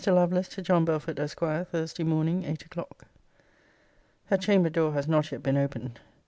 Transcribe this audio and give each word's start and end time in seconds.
LOVELACE, 0.07 0.47
TO 0.47 0.63
JOHN 0.63 0.83
BELFORD, 0.83 1.19
ESQ. 1.19 1.41
THURSDAY 1.69 2.01
MORNING, 2.03 2.43
EIGHT 2.43 2.65
O'CLOCK. 2.65 3.05
Her 4.25 4.37
chamber 4.37 4.71
door 4.71 4.93
has 4.93 5.07
not 5.07 5.31
yet 5.31 5.43
been 5.43 5.57
opened. 5.57 5.99